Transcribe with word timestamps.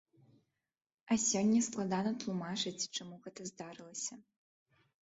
А 1.11 1.17
сёння 1.25 1.61
складна 1.67 2.15
тлумачаць, 2.25 2.89
чаму 2.95 3.15
гэта 3.29 3.41
здарылася. 3.53 4.13